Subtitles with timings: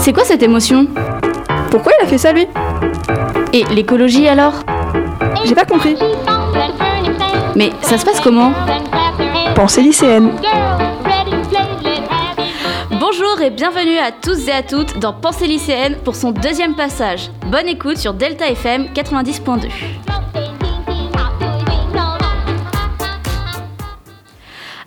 [0.00, 0.86] C'est quoi cette émotion
[1.70, 2.46] Pourquoi il a fait ça lui
[3.52, 4.54] Et l'écologie alors
[5.44, 5.94] J'ai pas compris.
[7.54, 8.54] Mais ça se passe comment
[9.54, 10.30] Pensée lycéenne.
[12.98, 17.30] Bonjour et bienvenue à tous et à toutes dans Pensée lycéenne pour son deuxième passage.
[17.48, 19.68] Bonne écoute sur Delta FM 90.2.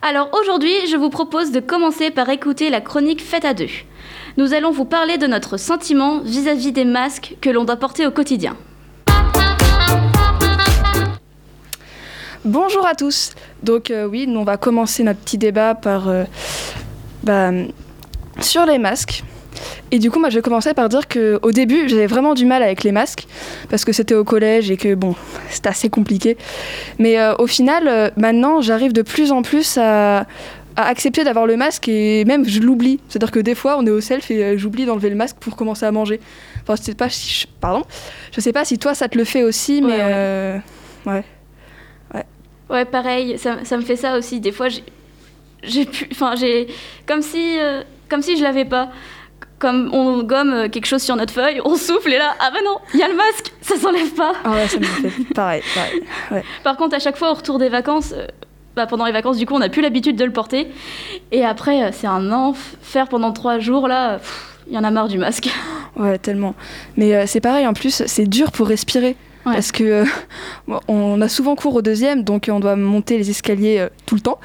[0.01, 3.69] Alors aujourd'hui, je vous propose de commencer par écouter la chronique Fête à deux.
[4.35, 8.11] Nous allons vous parler de notre sentiment vis-à-vis des masques que l'on doit porter au
[8.11, 8.57] quotidien.
[12.43, 13.33] Bonjour à tous.
[13.61, 16.23] Donc euh, oui, nous, on va commencer notre petit débat par euh,
[17.21, 17.51] bah,
[18.41, 19.23] sur les masques.
[19.91, 22.63] Et du coup, moi, je commencer par dire que au début, j'avais vraiment du mal
[22.63, 23.27] avec les masques
[23.69, 25.13] parce que c'était au collège et que bon,
[25.51, 26.37] c'était assez compliqué.
[26.97, 30.25] Mais euh, au final, maintenant, j'arrive de plus en plus à,
[30.75, 32.99] à accepter d'avoir le masque et même je l'oublie.
[33.09, 35.55] C'est-à-dire que des fois, on est au self et euh, j'oublie d'enlever le masque pour
[35.55, 36.19] commencer à manger.
[36.63, 37.83] Enfin, je sais pas si, je- pardon,
[38.31, 40.11] je sais pas si toi ça te le fait aussi, mais Ouais, ouais.
[40.13, 40.59] euh,
[41.05, 41.23] ouais.
[42.69, 44.39] Ouais, pareil, ça, ça me fait ça aussi.
[44.39, 46.07] Des fois, j'ai- pu.
[46.11, 46.67] Enfin, j'ai.
[47.05, 47.59] Comme si.
[47.59, 48.89] euh, comme si je l'avais pas.
[49.59, 52.59] Comme on gomme euh, quelque chose sur notre feuille, on souffle et là, ah bah
[52.65, 54.33] non, il y a le masque, ça s'enlève pas.
[54.43, 56.43] Ah ouais, ça me fait pareil, pareil.
[56.63, 58.27] Par contre, à chaque fois au retour des vacances, euh,
[58.75, 60.67] bah, pendant les vacances, du coup, on n'a plus l'habitude de le porter.
[61.31, 64.19] Et après, euh, c'est un enfer pendant trois jours, là,
[64.67, 65.49] il y en a marre du masque.
[65.95, 66.55] Ouais, tellement.
[66.97, 69.15] Mais euh, c'est pareil, en plus, c'est dur pour respirer.
[69.45, 69.53] Ouais.
[69.53, 70.05] Parce que euh,
[70.87, 74.21] on a souvent cours au deuxième, donc on doit monter les escaliers euh, tout le
[74.21, 74.39] temps.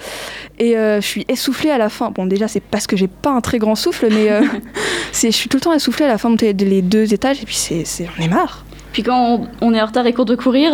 [0.59, 2.11] Et je suis essoufflée à la fin.
[2.11, 4.29] Bon, déjà, c'est parce que j'ai pas un très grand souffle, mais
[5.15, 7.47] je suis tout le temps essoufflée à la fin de monter les deux étages, et
[7.47, 7.85] puis c'est,
[8.19, 8.67] on est marre.
[8.93, 10.73] Puis quand on, on est en retard et cours de courir,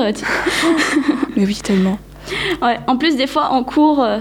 [1.36, 2.00] Mais oui, tellement.
[2.62, 4.19] Ouais, en plus, des fois, en cours, euh,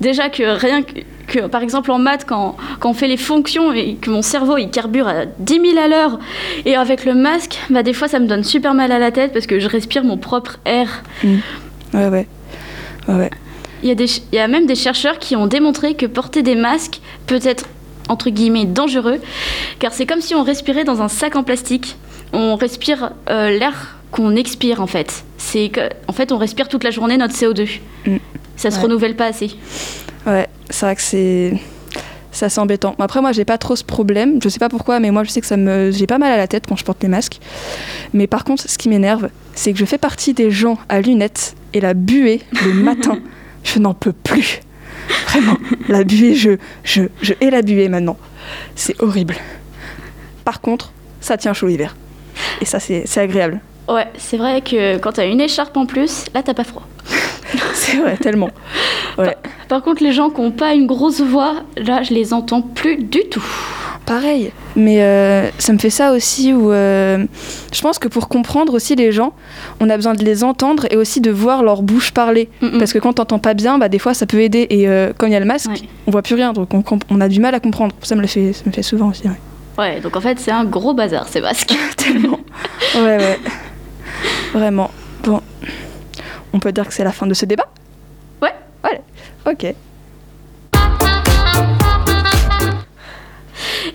[0.00, 3.72] déjà que rien que, que, par exemple, en maths, quand, quand on fait les fonctions
[3.72, 6.18] et que mon cerveau, il carbure à 10 000 à l'heure,
[6.64, 9.32] et avec le masque, bah, des fois, ça me donne super mal à la tête
[9.32, 11.02] parce que je respire mon propre air.
[11.94, 12.26] Ouais, ouais.
[13.08, 13.30] Ouais, ouais.
[13.82, 16.42] Il y, a des il y a même des chercheurs qui ont démontré que porter
[16.42, 17.64] des masques peut être,
[18.08, 19.18] entre guillemets, dangereux,
[19.80, 21.96] car c'est comme si on respirait dans un sac en plastique.
[22.32, 25.24] On respire euh, l'air qu'on expire, en fait.
[25.44, 25.70] C'est
[26.08, 27.68] en fait, on respire toute la journée notre CO2.
[28.06, 28.16] Mm.
[28.56, 28.82] Ça se Ouais.
[28.84, 29.50] renouvelle pas assez.
[30.26, 31.54] Ouais, c'est vrai que c'est
[32.30, 32.94] c'est assez embêtant.
[32.98, 35.40] Après moi j'ai pas trop ce problème, je sais pas pourquoi mais moi je sais
[35.40, 37.40] que ça me j'ai pas mal à la tête quand je porte les masques.
[38.14, 41.54] Mais par contre ce qui m'énerve, c'est que je fais partie des gens à lunettes
[41.74, 43.18] et la buée le matin,
[43.64, 44.60] je n'en peux plus.
[45.26, 45.56] Vraiment,
[45.88, 46.52] la buée je
[46.84, 48.16] je je hais la buée maintenant.
[48.76, 49.34] C'est horrible.
[50.44, 51.96] Par contre, ça tient chaud l'hiver.
[52.60, 53.60] Et ça c'est c'est agréable.
[53.88, 56.86] Ouais, c'est vrai que quand t'as une écharpe en plus, là t'as pas froid.
[57.74, 58.50] C'est vrai tellement.
[59.18, 59.36] Ouais.
[59.68, 62.96] Par contre, les gens qui ont pas une grosse voix, là je les entends plus
[62.96, 63.44] du tout.
[64.06, 67.24] Pareil, mais euh, ça me fait ça aussi où euh,
[67.72, 69.32] je pense que pour comprendre aussi les gens,
[69.80, 72.48] on a besoin de les entendre et aussi de voir leur bouche parler.
[72.60, 72.78] Mm, mm.
[72.78, 74.66] Parce que quand t'entends pas bien, bah, des fois ça peut aider.
[74.70, 75.88] Et euh, quand il y a le masque, Ouais.
[76.08, 77.94] on voit plus rien, donc on, a du mal à comprendre.
[78.02, 79.22] Ça me le fait, ça me fait souvent aussi.
[79.28, 79.40] Ouais.
[79.78, 81.72] Ouais, donc en fait c'est un gros bazar ces masques.
[81.96, 82.40] Tellement.
[82.96, 83.38] ouais, ouais.
[84.52, 84.90] Vraiment.
[85.22, 85.40] Bon,
[86.52, 87.68] on peut dire que c'est la fin de ce débat?
[88.42, 88.54] Ouais.
[88.84, 89.00] Ouais.
[89.46, 89.74] Ok.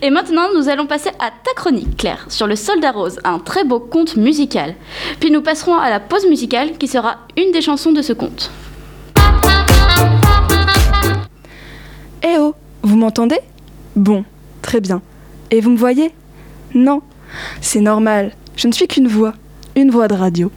[0.01, 3.63] Et maintenant, nous allons passer à ta chronique, Claire, sur le Soldat Rose, un très
[3.63, 4.75] beau conte musical.
[5.19, 8.51] Puis nous passerons à la pause musicale qui sera une des chansons de ce conte.
[12.23, 12.53] Eh oh,
[12.83, 13.39] vous m'entendez?
[13.95, 14.23] Bon,
[14.61, 15.01] très bien.
[15.51, 16.13] Et vous me voyez?
[16.73, 17.01] Non,
[17.61, 18.33] c'est normal.
[18.55, 19.33] Je ne suis qu'une voix,
[19.77, 20.51] une voix de radio.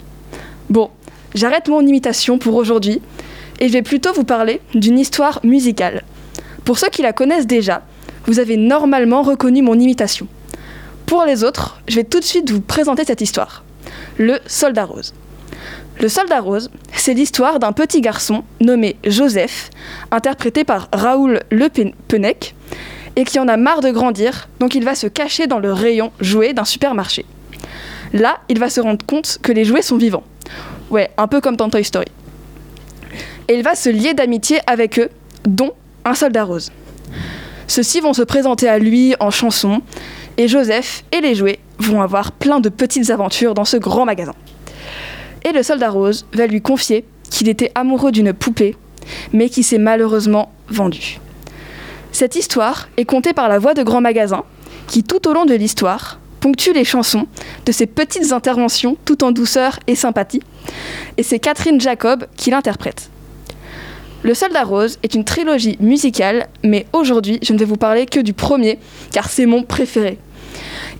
[0.70, 0.91] Bon,
[1.34, 3.00] j'arrête mon imitation pour aujourd'hui
[3.60, 6.03] et je vais plutôt vous parler d'une histoire musicale.
[6.64, 7.82] Pour ceux qui la connaissent déjà,
[8.25, 10.26] vous avez normalement reconnu mon imitation.
[11.04, 13.62] Pour les autres, je vais tout de suite vous présenter cette histoire.
[14.16, 15.12] Le Soldat Rose.
[16.00, 19.69] Le Soldat Rose, c'est l'histoire d'un petit garçon nommé Joseph,
[20.10, 22.54] interprété par Raoul Le Pen- Penec,
[23.16, 26.10] et qui en a marre de grandir, donc il va se cacher dans le rayon
[26.21, 27.27] jouets d'un supermarché.
[28.12, 30.24] Là, il va se rendre compte que les jouets sont vivants.
[30.91, 32.09] Ouais, un peu comme dans Toy Story.
[33.48, 35.09] Et il va se lier d'amitié avec eux,
[35.45, 35.72] dont
[36.04, 36.71] un soldat rose.
[37.66, 39.83] Ceux-ci vont se présenter à lui en chanson,
[40.39, 44.34] et Joseph et les jouets vont avoir plein de petites aventures dans ce grand magasin.
[45.45, 48.77] Et le soldat rose va lui confier qu'il était amoureux d'une poupée,
[49.33, 51.18] mais qui s'est malheureusement vendue.
[52.12, 54.45] Cette histoire est contée par la voix de Grand Magasin,
[54.86, 57.27] qui tout au long de l'histoire ponctue les chansons
[57.66, 60.42] de ces petites interventions tout en douceur et sympathie,
[61.16, 63.10] et c'est Catherine Jacob qui l'interprète.
[64.22, 68.21] Le Soldat Rose est une trilogie musicale, mais aujourd'hui je ne vais vous parler que
[68.21, 68.78] du premier,
[69.13, 70.19] car c'est mon préféré.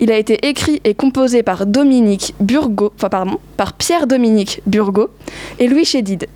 [0.01, 5.11] Il a été écrit et composé par Dominique Burgo, enfin pardon, par Pierre-Dominique Burgo
[5.59, 6.27] et Louis Chédid.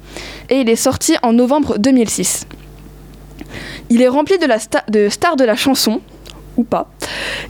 [0.50, 2.46] Et il est sorti en novembre 2006.
[3.88, 6.02] Il est rempli de stars de la chanson,
[6.56, 6.90] ou pas,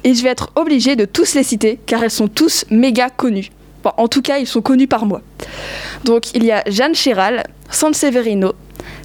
[0.03, 3.51] et je vais être obligée de tous les citer car elles sont tous méga connues.
[3.85, 5.21] en tout cas, ils sont connus par moi.
[6.05, 8.55] Donc il y a Jeanne Chéral, Severino,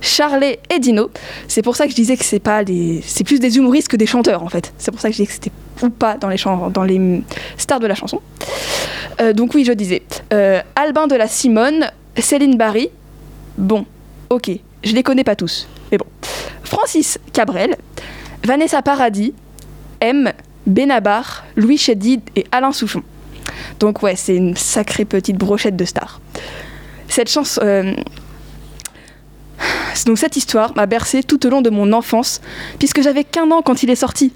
[0.01, 1.10] Charlet et Dino.
[1.48, 3.98] C'est pour ça que je disais que c'est pas des, c'est plus des humoristes que
[3.98, 4.74] des chanteurs en fait.
[4.78, 5.51] C'est pour ça que je disais que c'était
[5.81, 6.38] ou pas dans les
[6.74, 7.22] dans les
[7.57, 8.22] stars de la chanson.
[9.22, 10.02] Euh, donc oui, je disais
[10.34, 12.90] euh, Albin de la Simone, Céline Barry.
[13.57, 13.86] Bon,
[14.30, 14.52] ok,
[14.84, 16.06] je les connais pas tous, mais bon.
[16.63, 17.75] Francis Cabrel,
[18.44, 19.34] Vanessa Paradis,
[20.01, 20.31] M,
[20.68, 23.04] Benabar, Louis Chédid et Alain Souchon.
[23.80, 26.22] Donc ouais, c'est une sacrée petite brochette de stars.
[27.07, 27.94] Cette chance, euh,
[30.06, 32.42] donc cette histoire m'a bercé tout au long de mon enfance,
[32.78, 34.31] puisque j'avais qu'un an quand il est sorti.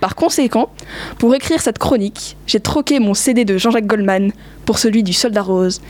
[0.00, 0.70] Par conséquent,
[1.18, 4.32] pour écrire cette chronique, j'ai troqué mon CD de Jean-Jacques Goldman
[4.66, 5.80] pour celui du Soldat Rose.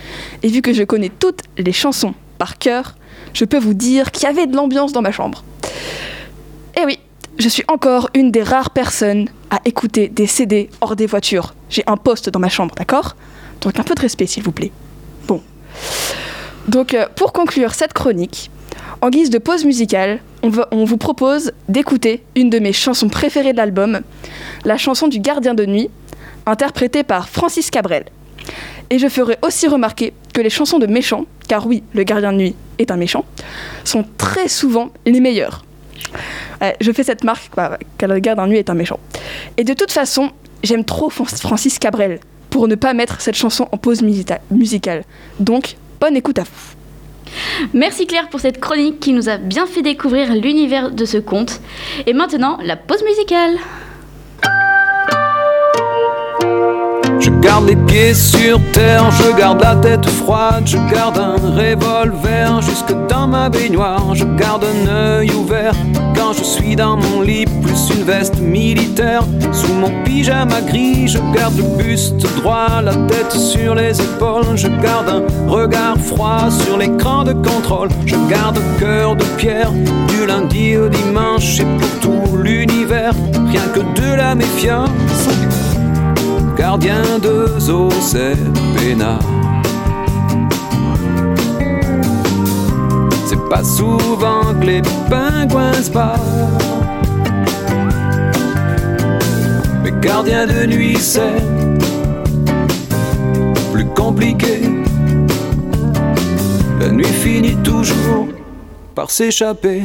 [0.43, 2.94] Et vu que je connais toutes les chansons par cœur,
[3.35, 5.44] je peux vous dire qu'il y avait de l'ambiance dans ma chambre.
[6.81, 6.99] Et oui,
[7.38, 11.55] je suis encore une des rares personnes à écouter des CD hors des voitures.
[11.69, 13.17] J'ai un poste dans ma chambre, d'accord?
[13.61, 14.73] Donc un peu de respect, s'il vous plaît.
[15.27, 15.43] Bon.
[16.69, 18.50] Donc euh, pour conclure cette chronique,
[19.00, 23.56] en guise de pause musicale, on, vous propose d'écouter une de mes chansons préférées de
[23.56, 24.00] l'album,
[24.65, 25.91] la chanson du gardien de nuit,
[26.47, 28.05] interprétée par Francis Cabrel.
[28.91, 32.38] Et je ferai aussi remarquer que les chansons de méchants, car oui, le gardien de
[32.38, 33.25] nuit est un méchant,
[33.85, 35.65] sont très souvent les meilleures.
[36.81, 39.00] Je fais cette marque, car le gardien de nuit est un méchant.
[39.56, 40.31] Et de toute façon,
[40.62, 42.20] j'aime trop Francis Cabrel
[42.50, 45.04] pour ne pas mettre cette chanson en pause musicale.
[45.40, 46.76] Donc, bonne écoute à vous.
[47.75, 51.60] Merci Claire pour cette chronique qui nous a bien fait découvrir l'univers de ce conte.
[52.06, 53.56] Et maintenant, la pause musicale.
[57.46, 62.93] Garde les pieds sur terre, je garde la tête froide, je garde un revolver jusque
[63.08, 65.72] dans ma baignoire, je garde un œil ouvert
[66.16, 69.22] quand je suis dans mon lit, plus une veste militaire
[69.52, 74.69] sous mon pyjama gris, je garde le buste droit, la tête sur les épaules, je
[74.82, 80.26] garde un regard froid sur l'écran de contrôle, je garde un cœur de pierre du
[80.26, 83.14] lundi au dimanche et pour tout l'univers,
[83.46, 84.90] rien que de la méfiance
[86.56, 88.37] gardien de zoo, c'est
[88.76, 89.20] peinard.
[93.26, 95.91] C'est pas souvent que les pingouins se.
[99.82, 101.43] Mais gardien de nuit, c'est
[103.73, 104.62] plus compliqué.
[106.81, 108.29] La nuit finit toujours
[108.94, 109.82] par s'échapper.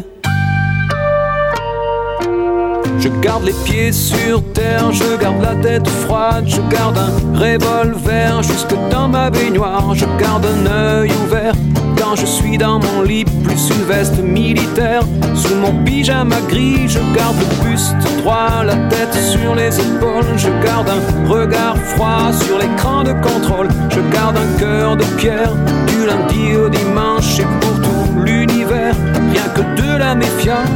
[3.01, 8.43] Je garde les pieds sur terre, je garde la tête froide, je garde un revolver
[8.43, 11.55] jusque dans ma baignoire, je garde un œil ouvert
[11.97, 15.01] quand je suis dans mon lit, plus une veste militaire.
[15.33, 20.49] Sous mon pyjama gris, je garde le buste droit, la tête sur les épaules, je
[20.63, 25.53] garde un regard froid sur l'écran de contrôle, je garde un cœur de pierre
[25.87, 28.95] du lundi au dimanche et pour tout l'univers,
[29.31, 30.69] rien que de la méfiance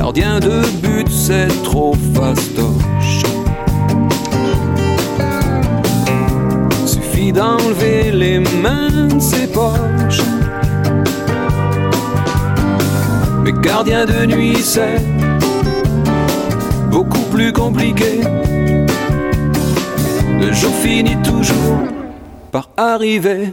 [0.00, 3.22] Gardien de but, c'est trop fastoche.
[6.86, 10.22] Suffit d'enlever les mains de ses poches.
[13.44, 15.02] Mais gardien de nuit, c'est
[16.90, 18.22] beaucoup plus compliqué.
[20.40, 21.82] Le jour finit toujours
[22.50, 23.52] par arriver.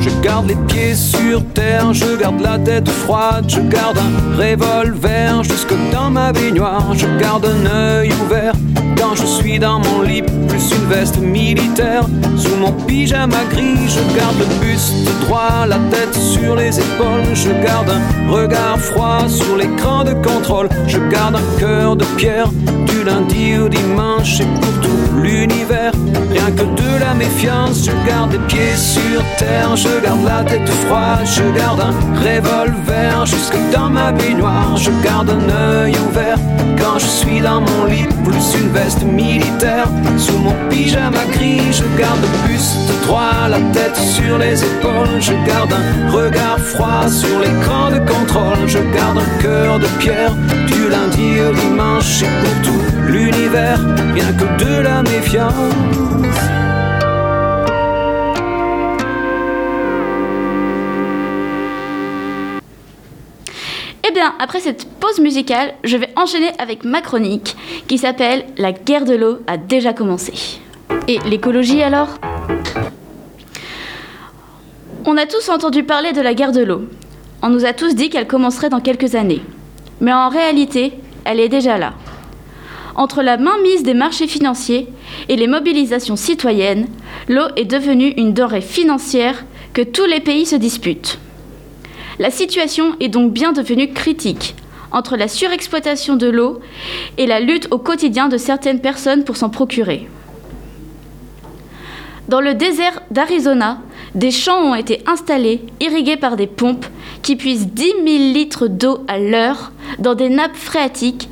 [0.00, 5.42] Je garde les pieds sur terre, je garde la tête froide, je garde un revolver
[5.42, 8.54] jusque dans ma baignoire, je garde un œil ouvert
[8.98, 12.04] quand je suis dans mon lit, plus une veste militaire
[12.36, 17.50] sous mon pyjama gris, je garde le buste droit, la tête sur les épaules, je
[17.64, 22.48] garde un regard froid sur l'écran de contrôle, je garde un cœur de pierre
[23.06, 25.92] lundi au dimanche et pour tout l'univers,
[26.30, 30.68] rien que de la méfiance, je garde les pieds sur terre, je garde la tête
[30.68, 34.76] froide, je garde un revolver jusque dans ma baignoire.
[34.76, 35.95] Je garde un œil
[36.86, 39.88] quand je suis dans mon lit, plus une veste militaire.
[40.16, 42.76] Sous mon pyjama gris, je garde buste
[43.06, 45.20] droit, la tête sur les épaules.
[45.20, 48.66] Je garde un regard froid sur l'écran de contrôle.
[48.66, 50.34] Je garde un cœur de pierre
[50.66, 53.80] du lundi au dimanche et pour tout l'univers,
[54.14, 56.65] rien que de la méfiance.
[64.16, 67.54] Bien, après cette pause musicale, je vais enchaîner avec ma chronique
[67.86, 70.32] qui s'appelle La guerre de l'eau a déjà commencé.
[71.06, 72.08] Et l'écologie alors?
[75.04, 76.86] On a tous entendu parler de la guerre de l'eau.
[77.42, 79.42] On nous a tous dit qu'elle commencerait dans quelques années.
[80.00, 80.94] Mais en réalité,
[81.26, 81.92] elle est déjà là.
[82.94, 84.88] Entre la mainmise des marchés financiers
[85.28, 86.86] et les mobilisations citoyennes,
[87.28, 89.44] l'eau est devenue une denrée financière
[89.74, 91.18] que tous les pays se disputent.
[92.18, 94.54] La situation est donc bien devenue critique
[94.90, 96.60] entre la surexploitation de l'eau
[97.18, 100.08] et la lutte au quotidien de certaines personnes pour s'en procurer.
[102.28, 103.78] Dans le désert d'Arizona,
[104.14, 106.86] des champs ont été installés, irrigués par des pompes
[107.22, 111.28] qui puisent 10 000 litres d'eau à l'heure dans des nappes phréatiques,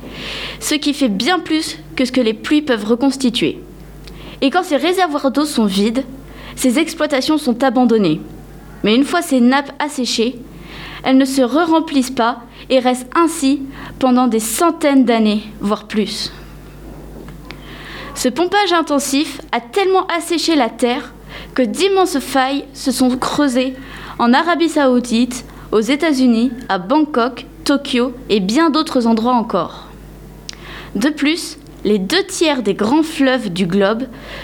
[0.59, 3.59] ce qui fait bien plus que ce que les pluies peuvent reconstituer.
[4.41, 6.03] Et quand ces réservoirs d'eau sont vides,
[6.55, 8.21] ces exploitations sont abandonnées.
[8.83, 10.35] Mais une fois ces nappes asséchées,
[11.05, 13.61] elles ne se re-remplissent pas et restent ainsi
[13.99, 16.33] pendant des centaines d'années, voire plus.
[18.15, 21.13] Ce pompage intensif a tellement asséché la terre
[21.53, 23.75] que d'immenses failles se sont creusées
[24.17, 29.87] en Arabie saoudite, aux États-Unis, à Bangkok, Tokyo et bien d'autres endroits encore.
[30.95, 34.03] De plus, les deux tiers des grands fleuves du globe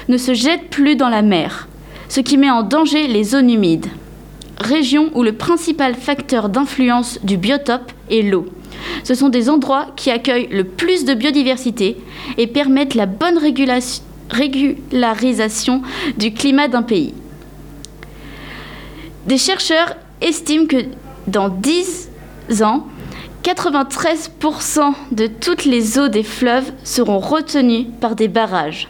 [0.10, 1.68] ne se jettent plus dans la mer,
[2.08, 3.88] ce qui met en danger les zones humides
[4.62, 8.46] région où le principal facteur d'influence du biotope est l'eau.
[9.04, 11.98] Ce sont des endroits qui accueillent le plus de biodiversité
[12.38, 13.40] et permettent la bonne
[14.30, 15.82] régularisation
[16.18, 17.14] du climat d'un pays.
[19.28, 20.86] Des chercheurs estiment que
[21.28, 22.10] dans 10
[22.62, 22.88] ans,
[23.44, 28.90] 93% de toutes les eaux des fleuves seront retenues par des barrages.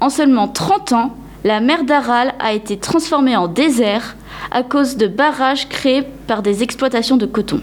[0.00, 4.16] En seulement 30 ans, la mer d'Aral a été transformée en désert
[4.50, 7.60] à cause de barrages créés par des exploitations de coton.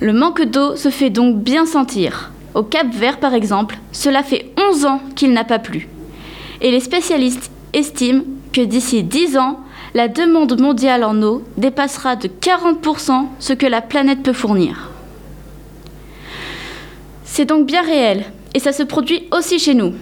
[0.00, 2.32] Le manque d'eau se fait donc bien sentir.
[2.54, 5.88] Au Cap Vert, par exemple, cela fait 11 ans qu'il n'a pas plu.
[6.60, 8.22] Et les spécialistes estiment
[8.52, 9.60] que d'ici 10 ans,
[9.94, 14.90] la demande mondiale en eau dépassera de 40% ce que la planète peut fournir.
[17.24, 19.92] C'est donc bien réel, et ça se produit aussi chez nous.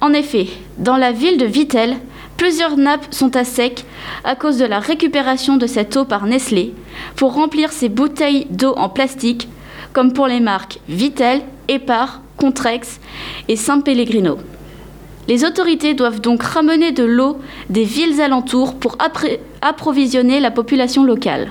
[0.00, 0.46] En effet,
[0.78, 1.96] dans la ville de Vittel,
[2.40, 3.84] Plusieurs nappes sont à sec
[4.24, 6.72] à cause de la récupération de cette eau par Nestlé
[7.14, 9.46] pour remplir ses bouteilles d'eau en plastique,
[9.92, 12.98] comme pour les marques Vitel, Epar, Contrex
[13.48, 14.38] et San Pellegrino.
[15.28, 18.96] Les autorités doivent donc ramener de l'eau des villes alentours pour
[19.60, 21.50] approvisionner la population locale.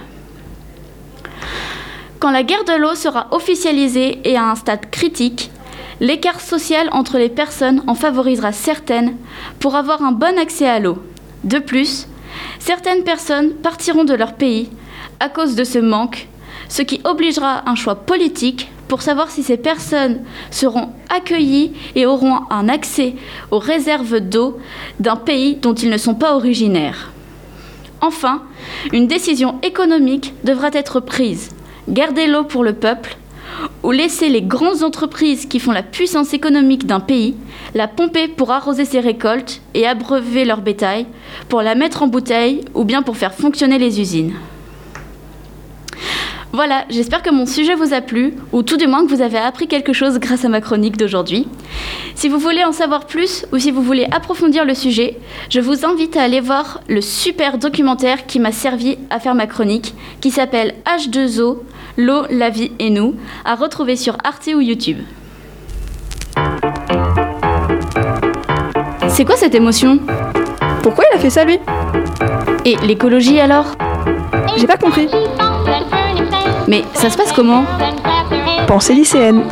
[2.18, 5.52] Quand la guerre de l'eau sera officialisée et à un stade critique,
[6.00, 9.16] L'écart social entre les personnes en favorisera certaines
[9.60, 11.00] pour avoir un bon accès à l'eau.
[11.44, 12.08] De plus,
[12.60, 14.70] certaines personnes partiront de leur pays
[15.20, 16.28] à cause de ce manque,
[16.70, 22.40] ce qui obligera un choix politique pour savoir si ces personnes seront accueillies et auront
[22.50, 23.16] un accès
[23.52, 24.58] aux réserves d'eau
[25.00, 27.12] d'un pays dont ils ne sont pas originaires.
[28.02, 28.44] Enfin,
[28.94, 31.50] une décision économique devra être prise.
[31.90, 33.18] Garder l'eau pour le peuple
[33.84, 37.36] ou laisser les grandes entreprises qui font la puissance économique d'un pays
[37.76, 41.06] la pomper pour arroser ses récoltes et abreuver leur bétail,
[41.48, 44.34] pour la mettre en bouteille ou bien pour faire fonctionner les usines.
[46.52, 49.38] Voilà, j'espère que mon sujet vous a plu, ou tout du moins que vous avez
[49.38, 51.48] appris quelque chose grâce à ma chronique d'aujourd'hui.
[52.16, 55.20] Si vous voulez en savoir plus ou si vous voulez approfondir le sujet,
[55.52, 59.46] je vous invite à aller voir le super documentaire qui m'a servi à faire ma
[59.46, 61.60] chronique, qui s'appelle H2O,
[62.00, 65.00] l'eau, la vie et nous, à retrouver sur Arte ou YouTube.
[69.10, 70.00] C'est quoi cette émotion?
[70.82, 71.60] Pourquoi il a fait ça lui?
[72.64, 73.76] Et l'écologie alors?
[74.56, 75.10] J'ai pas compris.
[76.70, 77.66] Mais ça se passe comment?
[78.66, 79.44] Pensée lycéenne.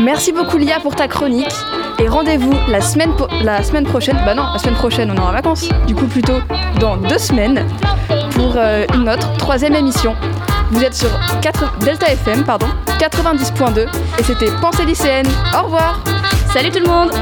[0.00, 1.54] Merci beaucoup Lia pour ta chronique
[1.98, 3.10] et rendez-vous la semaine,
[3.42, 4.18] la semaine prochaine.
[4.24, 5.68] Bah non, la semaine prochaine on est en vacances.
[5.88, 6.38] Du coup plutôt
[6.78, 7.66] dans deux semaines
[8.30, 10.14] pour euh, une autre troisième émission.
[10.72, 11.10] Vous êtes sur
[11.42, 12.66] 4, Delta FM pardon
[12.98, 13.86] 90.2
[14.18, 15.26] et c'était Pensée lycéenne.
[15.54, 16.02] Au revoir.
[16.50, 17.12] Salut tout le monde.